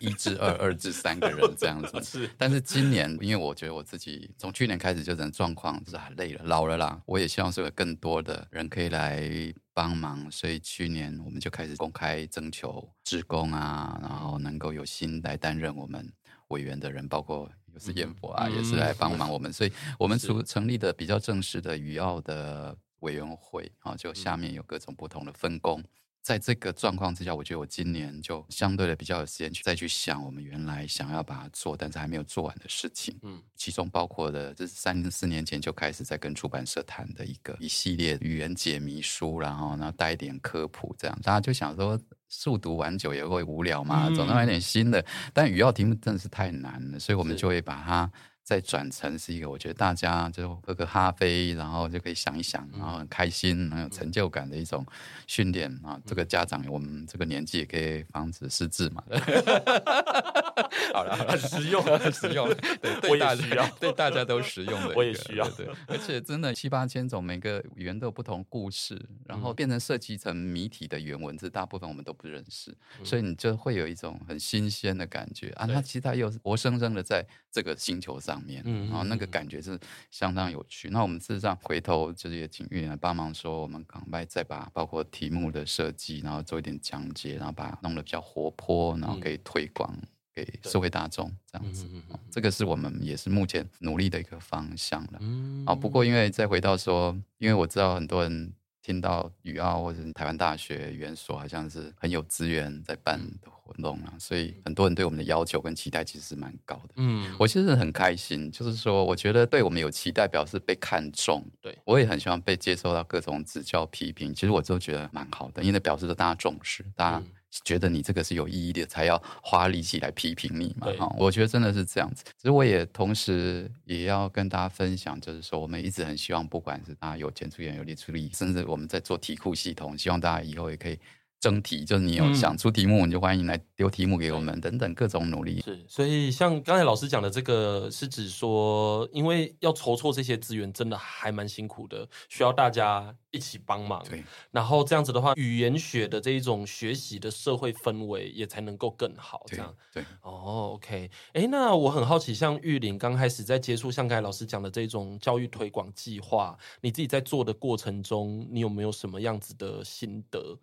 [0.00, 2.00] 一至二、二至三个人这样子。
[2.02, 7.02] 是，但是今年，因为我觉得我自己从去年开始就整状况就是很累了，老了啦。
[7.04, 9.30] 我也希望是有更多的人可以来
[9.74, 16.10] 帮忙，所以去年我们就开始公开征求志工啊，然后能够有心来担任我们
[16.48, 17.52] 委员的人，包括。
[17.72, 25.82] 又是彦佛啊，嗯、也是来帮忙我们，嗯、所以我们除成立的比较正式的语奥的委员会啊，就下面有各种不同的分工。
[26.22, 33.18] 在这个状况之下，我觉得我今年就相对的比较有时间去再去想我们原来想要把它做，但是还没有做完的事情。
[33.22, 45.00] 嗯，其中包括的，这是三四年前就开始在跟出版社谈的一个一系列语言解谜书，然后然后带一点科普，这样大家就想说，速读完久也会无聊嘛，总要来点新的。
[45.00, 45.04] 嗯、
[45.34, 48.10] 但语料题目真的是太难了，所以我们就会把它。
[48.44, 54.84] 再转成是一个，我觉得大家就喝个咖啡，然后就可以想一想，然后很开心、很有成就感的一种
[55.26, 55.98] 训练啊。
[56.04, 59.02] 这个家长，我们这个年纪也可以防止失智嘛。
[60.92, 62.48] 好了，很实用，很实用。
[62.82, 64.92] 对，对大家对大家都实用的。
[64.96, 65.48] 我也需要。
[65.50, 75.64] 对，而且真的七八千种，每个语言都有不同故事，然后变成设计成谜题的原文字，大部分我们都不认识，所以你就会有一种很新鲜的感觉啊。
[75.66, 78.31] 那其实它又是活生生的在这个星球上。
[78.40, 79.76] 面，嗯然后那个感觉是
[80.10, 80.88] 相当有趣。
[80.90, 89.92] 那我们事实上回头就是也请玉莲来帮忙说，我们赶快再把包括题目的设计，然后做一点讲解，然后把它弄得比较活泼，然后可以推广
[90.32, 91.86] 给社会大众这样子。
[92.30, 95.20] 这个是我们也是目前努力的一个方向了。
[95.66, 98.52] 啊，不过因为再回到说，因为我知道很多人。
[98.84, 106.94] 听到语奥或者是台湾大学语言所好像是很有资源在办的活动啊，所以很多人对我们的要求跟期待其实是蛮高的。
[106.96, 111.44] 嗯，我其实很开心，就是说我觉得对我们有期待，表示被看重。
[111.60, 117.22] 对，我也很希望被接受到各种指教批评，其实我都觉得蛮好的，因为表示着大家重视，大家。
[117.64, 120.86] 觉得你这个是有意义的，才要花力气来批评你嘛？
[120.98, 122.24] 哈，我觉得真的是这样子。
[122.24, 130.98] 其实我也同时也要跟大家分享，就是说我们一直很希望，不管是大家有前出演，有力出力，甚至我们在做题库系统，希望大家以后也可以。
[131.42, 135.60] 征题就是你有想出题目，嗯、你就欢迎来丢题目给我们，等等各种努力。
[135.60, 144.00] 是，所以像刚才老师讲的这个，是指说，因为要筹措这些资源，真的还蛮辛苦的，需要大家一起帮忙。
[144.08, 149.42] 对，然后这样子的话，语言学的这一种学习的社会氛围也才能够更好。
[149.48, 160.56] 这样，对，哦，OK，哎，那我很好奇，像玉林刚开始在接触像刚才老师讲的这种教育推广计划，你自己在做的过程中，你有没有什么样子的心得？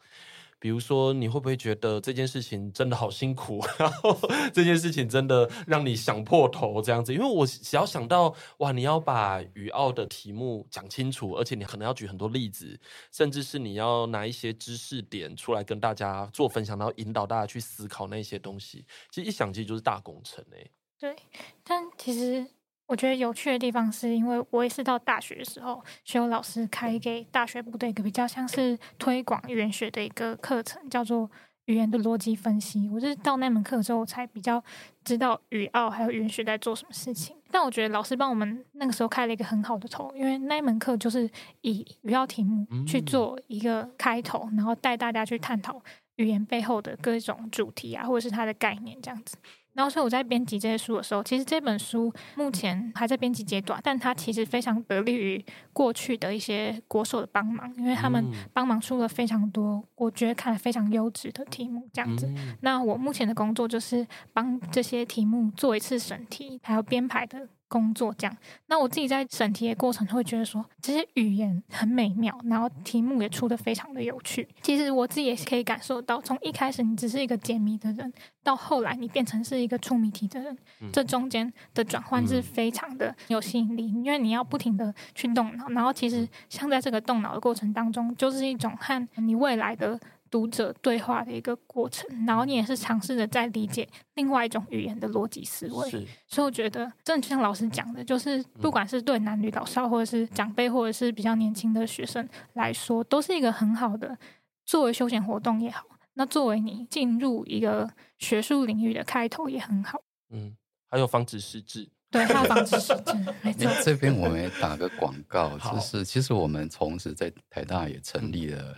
[0.59, 3.63] 比如说，你会不会觉得这件事情真的好辛苦？
[3.79, 4.19] 然后
[4.53, 7.13] 这件事情真的让你想破头这样子？
[7.13, 12.77] 因为我只要想到哇，你要把语奥的题目讲清楚，而且你可能要举很多例子，
[13.11, 18.85] 甚至是你要拿一些知识点出来跟大家做分享，然后引导大家去思考那些东西。
[19.09, 20.69] 其实一想，其实就是大工程哎。
[20.99, 21.15] 对，
[21.63, 22.45] 但其实。
[22.89, 31.29] 我觉得有趣的地方是因为我也是到大学的时候，学友老师开给大学部的一个比较像是推广语言学的一个课程，叫做
[31.65, 32.89] 语言的逻辑分析。
[32.89, 34.61] 我是到那门课之后才比较
[35.03, 37.35] 知道语奥还有语言学在做什么事情。
[37.51, 41.29] 但我觉得老师帮我们那个时候开了一个很好的头，因为那门课就是
[41.61, 45.79] 以语奥题目去做一个开头，然后带大家去探讨
[46.15, 49.37] 语言背后的各种主题啊，或者是它的概念这样子。
[49.79, 62.29] 然后，所以我在编辑这些书的时候，其实这本书目前还在编辑阶段，但它其实非常得力于过去的一些国手的帮忙，因为他们帮忙出了非常多，我觉得看了非常优质的题目，这样子。
[62.59, 67.47] 那我目前的工作就是帮这些题目做一次审题，还有编排的。
[67.69, 74.49] 工作这样，那我自己在审题的过程会觉得说，这些语言很美妙，然后题目也出的非常的有趣。
[74.61, 78.11] 其实我自己也可以感受到，从一开始你只是一个解谜的人，
[78.43, 80.57] 到后来你变成是一个出谜题的人，
[80.91, 89.99] 这中间的转换是非常的有吸引力，因为你要不停的去动脑，然后其实像在这个动脑的过程当中，就是一种和你未来的。
[90.29, 95.89] 读者对话的一个过程，然后你也是尝试着在理解另外一种语言的逻辑思维，
[96.27, 104.17] 所以我觉得，真的就像老师讲的，就是不管是对男女老少，或者是长辈，或者是比较年轻的学生来说，都是一个很好的
[104.65, 110.01] 作为休闲活动也好，那作为你进入一个学术领域的开头也很好。
[110.31, 110.55] 嗯，
[110.89, 113.13] 还有防止失智，对，还有防止失智。
[113.41, 118.75] 没错， 这边我们也打个广告，就是其实我们同时在台大也成立了。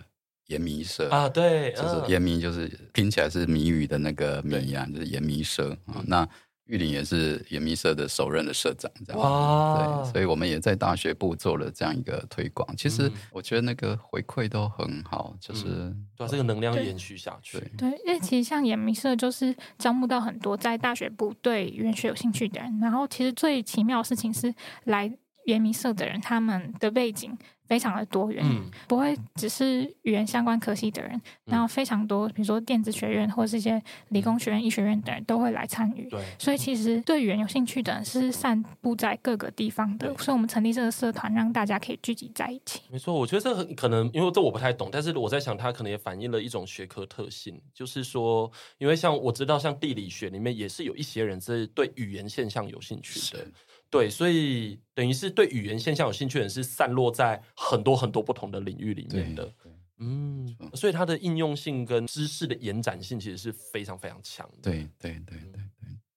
[0.52, 6.04] 研迷社啊，对，就是研迷，就是拼起来是谜语的那个谜啊，就是研迷社啊。
[6.06, 6.28] 那
[6.66, 12.76] 玉林也是研迷社的首任的社长，这样哇，对，所以我们也在大学部做了这样一个推广。
[12.76, 17.58] 其实我觉得那个回馈都很好，就是把这个能量延续下去。
[17.76, 25.12] 对，因为其实像研迷社就是招募到很多在大学部对语言学有兴趣的人，然后其实最奇妙的事情是来
[25.46, 27.36] 研迷社的人，他们的背景。
[27.72, 36.06] 非常的多元，嗯、不会只是语言相关科系的人，然后非常多，比如说电子学院或者是一些理工学院、医学院的人都会来参与。
[36.10, 42.82] 对，所以其实对语言有兴趣的人是散布在各个地方的，所以我们成立这个社团，让大家可以聚集在一起。
[42.90, 53.46] 没错，我觉得这很可能，因为这我不太懂，但是我在想，它可能也反映了一种学科特性，就是说，因为像我知道，像地理学里面也是有一些人是对语言现象有兴趣的。
[53.92, 59.52] 对，所以等于是对语言现象有兴趣的人是散落在很多很多不同的领域里面的，
[59.98, 64.70] 嗯，所以它的应用性跟知识的延展性其实是非常非常强的。
[64.70, 65.62] 对对对对对，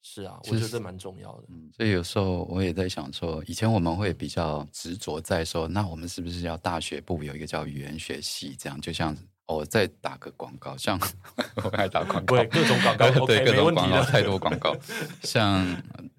[0.02, 1.44] 是啊，我觉得这蛮重要的。
[1.50, 9.14] 嗯，所以有时候我也在想说，以前我们会比较执着在说，那我们是不是要大学部有一个叫语言学系，这样就像。
[9.48, 11.00] 我再打个广告，像
[11.64, 14.76] 我爱打广告，对各种广告， 对各种广告，太多广告。
[15.22, 15.64] 像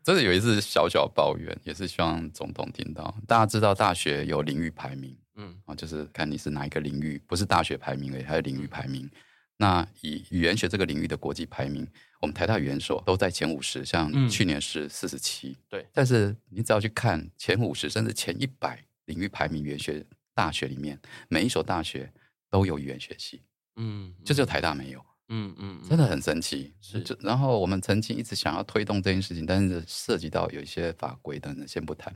[0.04, 3.12] 真的有一次小小抱怨，也是希望总统听到。
[3.26, 9.10] 大家知道大学有领域排名，嗯，啊，就是看你是哪一个领域，不是大学排名而已，还有领域排名。
[9.56, 11.84] 那以语言学这个领域的国际排名，
[12.20, 15.84] 我们台大语言所都在前五十，像去年是四十七，对。
[15.92, 20.96] 但是你只要去看前五十，甚至前一百领域排名语言学大学里面，
[21.28, 22.12] 每一所大学。
[22.50, 23.42] 都有语言学系，
[23.76, 25.04] 嗯，就只有台大没有。
[25.28, 26.72] 嗯嗯，真的很神奇。
[26.80, 32.14] 是，就然后我们曾经一直想要推动这件事情，但是涉及到有一些法规等等，先不谈。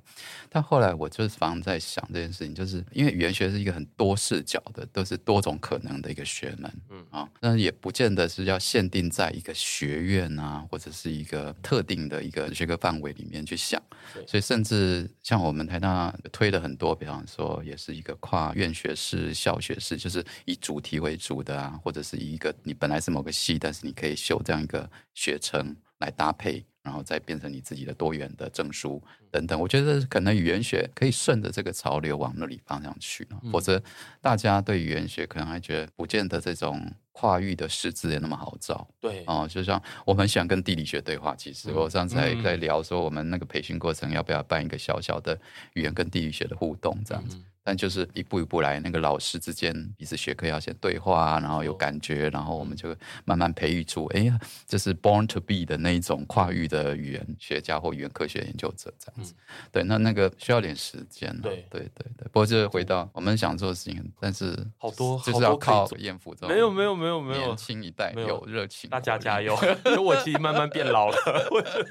[0.49, 6.73] 但后来我就是反正在想这件事情，就是因为语言学是一个很多视角的，都是多种可能的一个学门。
[6.89, 13.83] 嗯啊，那也不见得是要限定在一个学院啊，或者是一个特定的一个学科范围里面去想。
[14.25, 23.00] 所以甚至像我们台大推的很多，比方说也是一个跨院学士、校学士，就是以主题为主的啊，或者是以一个你本来。
[23.01, 29.59] 是某个系，但是你可以修这样一个学程来搭配，然后再变成你自己的多元的证书等等。
[29.59, 33.83] 我觉得可能语言学可以顺着这个潮流往那里方向去，嗯、否则
[34.21, 38.89] 大家对语言学可能还觉得不见得这种跨域的师资也那么好找。
[38.99, 45.39] 对哦，就像我很喜欢跟地理学对话，其实我上次还在聊说，我们那个培训过程要不要办一个小小的
[45.75, 47.37] 语言跟地理学的互动这样子。
[47.37, 52.93] 嗯但就是一步一步来，那个老师之间彼此学科要先对话，然后有感觉，然后我们就
[53.25, 59.33] 慢慢培育出，哎呀，这是 born to be 的那一种跨域的语言学家或语言科学研究者这样子。
[59.37, 61.31] 嗯、对，那那个需要点时间。
[61.41, 62.25] 对对对对。
[62.25, 66.49] 不过就是回到我们想做的事情，但是好多就是要靠艳福这种。
[66.49, 67.45] 没有没有没有没有。
[67.45, 69.57] 年轻一代有热情，大家加油！
[69.85, 71.17] 因为我其实慢慢变老了，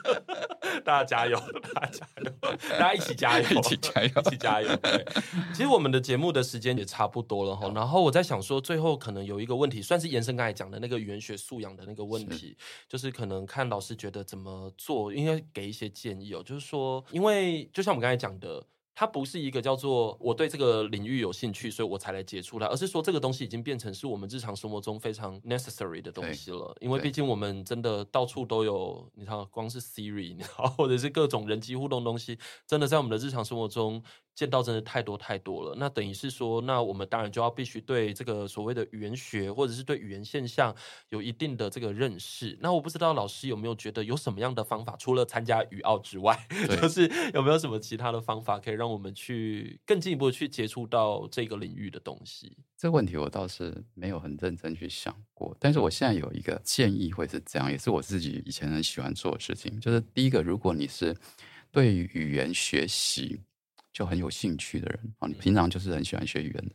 [0.84, 1.42] 大家加油，
[1.74, 2.32] 大家加油，
[2.72, 4.76] 大家一起加油， 一起加油，一起加油。
[4.76, 5.06] 对。
[5.54, 12.58] 其实我们的节目的时间也差不多了哈，然后我在想说，最后可能有一个问题，算是延伸刚才讲的那个语言学素养的那个问题，是
[12.88, 16.44] 就是可能看老师觉得怎么做，应该给一些建议哦。
[16.44, 18.66] 就是说，因为就像我们刚才讲的。
[19.00, 26.76] 它不是一个叫做我对这个领域有兴趣，所以我才来接触它，而是说这个东西已经变成是我们日常生活中非常 necessary 的东西了。
[26.82, 32.38] 因为毕竟我们真的到处都有，你看，光是 Siri，你知道，或者是各种人机互动东西，
[32.68, 34.04] 真的在我们的日常生活中。
[34.36, 40.74] 见到真的太多太多了，那等于是说，那我们当然就要必须对这个所谓的语言学，或者是对语言现象
[41.10, 42.58] 有一定的这个认识。
[42.62, 46.40] 那我不知道老师有没有觉得有什么样的方法，除了参加语奥之外，
[46.82, 52.58] 就是有没有什么其他的方法，可以让我们去更进一步去接触到这个领域的东西？
[52.78, 61.16] 这个问题我倒是没有很认真去想过，但是我现在有一个建议，会是这样，也是我自己以前很喜欢做的事情，就是第一个，如果你是
[61.72, 63.42] 对语言学习。
[63.92, 66.72] 就很有兴趣的人啊，你平常就是很喜欢学语言的，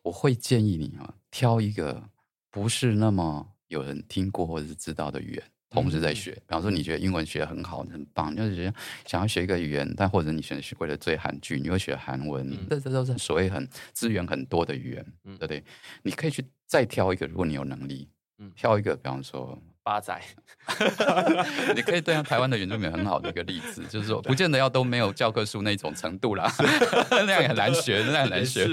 [0.00, 2.08] 我会建议你啊，挑一个
[2.50, 5.42] 不是那么有人听过或者是知道的语言，
[5.72, 6.32] 同时在学。
[6.32, 8.74] 比方说，你觉得英文学得很好，很棒，就是觉得
[9.06, 15.64] 想要学一个语言，但或者你选学为了追韩剧，你会学韩文，这这都是所谓很资源很多的语言，对不对？
[16.02, 18.08] 你可以去再挑一个，如果你有能力，
[18.54, 19.60] 挑一个，比方说。
[19.82, 20.20] 八仔，
[21.74, 26.50] 你可以对台湾的原住民很好的一个例子，就是说，不见得要都没有教科书那种程度啦，
[27.10, 28.68] 那样也很难学，那样很难学，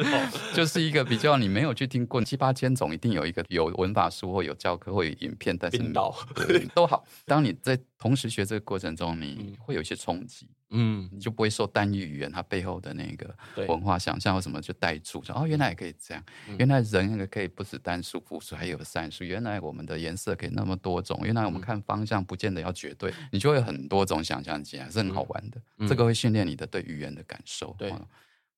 [0.54, 7.04] 就是一个比较你没有去听过七八千种，一定有一个有文法书或有教科或有影片，但是对都好。
[7.26, 10.48] 当你在同时学这个过程中，你会有一些冲击。
[10.72, 13.36] 嗯，你就不会受单一语言它背后的那个
[13.68, 16.24] 文化想象或什么就带住，说哦，原来也可以这样，
[16.58, 25.62] 原来人那个可以不止单数复数，还有三数，原来我们的颜色可以那么多种，原来我们看方向不见得要绝对，你就会有很多种想象起来，是很好玩的。
[25.88, 27.76] 这个会训练你的对语言的感受。
[27.78, 27.94] 对，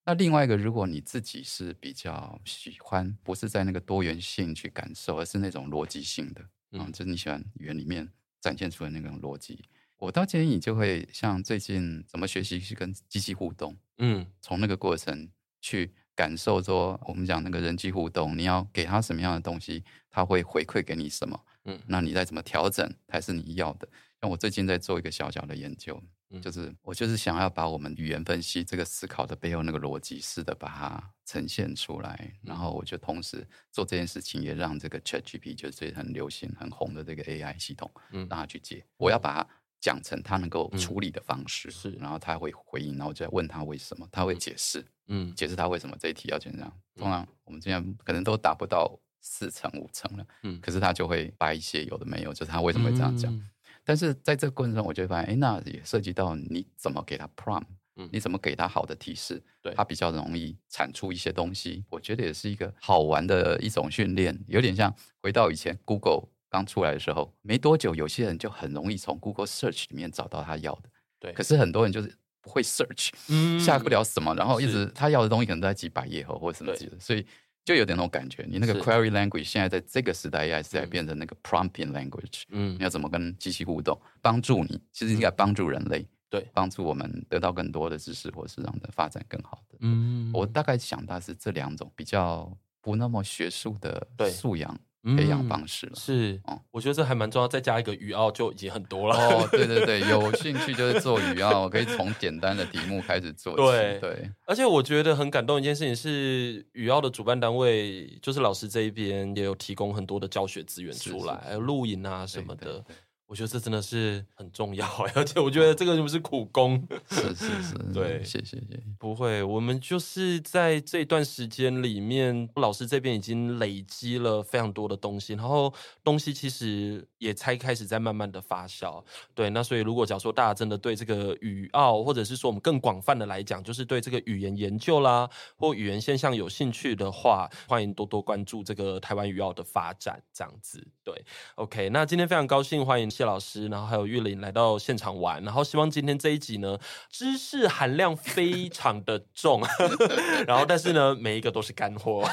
[0.04, 6.42] 那另外一个，如果你自己是比较喜欢，不是在那个多元性去感受，而是那种逻辑性的，
[6.72, 8.06] 嗯，就是你喜欢语言里面
[8.40, 9.64] 展现出的那种逻辑。
[10.02, 15.30] 我倒建议你就会像最近怎么学习去跟机器互动，嗯，从那个过程
[15.60, 21.40] 去感受说，我们讲那个人际互动，你要给他什么样的东西，他会回馈给你什么。
[21.66, 23.88] 嗯，那你再怎么调整才是你要的。
[24.20, 38.84] 像我最近在做一个小小的研究，嗯、就是我就是想要把我们语言分析这个思考的背后那个逻辑式的把它呈现出来，嗯、然后我就同时做这件事情，也让这个 ChatGPT 就是最很流行很红的这个 AI 系统，嗯，让它去接。
[38.96, 39.48] 我要把它
[39.82, 46.72] 讲成他能够处理的方式，嗯、是，然后他会回应，然后我就问他为什么，他会解释，嗯，解释他为什么这一题要这样。
[46.96, 53.30] 通常我们这样可能都达不到四成五成了，嗯，可是他就会把一些有的没有，就是他为什么会这样讲。
[53.34, 53.48] 嗯
[53.84, 57.64] 但是在这个过程中，我就会发现，哎，那也涉及到你怎么给他 prompt，
[57.96, 61.84] 嗯，你怎么给他好的提示，对，他比较容易产出一些东西。
[61.90, 71.32] 我觉得也是一个好玩的一种训练，有点像回到以前 Google 刚出来的时候，没多久，有些人就很容易从 Google Search 里面找到他要的，对。
[71.32, 77.26] 可是很多人就是不会 Search，嗯，下不了什么，然后一直他要的东西可能都在几百页后或者什么之类的，所以。
[77.64, 82.42] 就有点那种感觉，你那个 query language 现在在这个时代，AI 是在变成那个 prompting language。
[82.48, 84.82] 嗯，你要怎么跟机器互动，帮助你？
[84.92, 89.76] 其实应该帮助人类，对，帮助我们得到更多的知识，或是让的发展更好的。
[89.78, 94.76] 嗯，我大概想到是这两种比较不那么学术的素养。
[95.16, 96.40] 培养方式了、嗯、是，
[96.70, 99.16] 我觉得这还蛮重要，再加一个语奥就已经很多了。
[99.16, 103.56] 哦，对对对， 有兴趣就是做语奥，可以从简单的题目开始做。
[103.56, 112.64] 对对，而且我觉得很感动一件事情是，语奥的主办单位就是老师这一边也有提供很多的教学资源出来，还有录影啊什么的。
[112.64, 112.94] 对对对
[113.32, 116.86] 我觉得这真的是很重要， 而且我觉得这个是不是苦工？
[117.08, 118.82] 是是是， 对，谢谢谢谢。
[118.98, 125.72] 不会，我们就是在这段时间里面，老师这边已经累积了非常多的东西，然后
[126.04, 129.02] 东西其实也才开始在慢慢的发酵。
[129.34, 135.26] 对，那所以如果假如说大家真的对这个语奥，或者是说我们更广泛的来讲，就是对这个语言研究啦，
[135.56, 140.86] 或语言现象有兴趣的话，欢迎多多关注这个台湾语奥的发展，这样子。
[141.02, 141.24] 对
[141.54, 143.10] ，OK，那今天非常高兴欢迎。
[143.22, 146.76] 谢老师，然后还有玉林来到现场玩，然后希望今天这一集呢，
[147.08, 149.62] 知识含量非常的重，
[150.44, 152.28] 然后但是呢，每一个都是干货，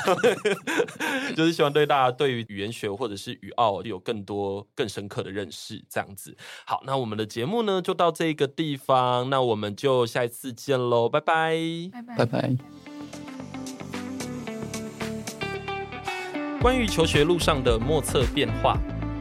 [1.37, 6.35] 就是希望对大家对于语言学或者是语奥有更多更深刻的认识，这样子。
[6.65, 11.55] 好，那我们的节目呢就到这个地方，那我们就下一次见喽，拜拜，
[11.91, 12.55] 拜拜，拜拜。
[16.59, 18.77] 关于求学路上的莫测变化。